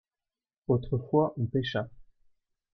[0.67, 1.87] autrefois on pêcha.